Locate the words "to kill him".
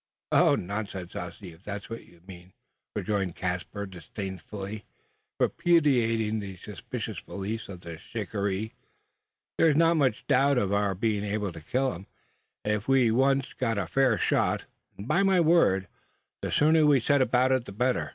11.51-12.07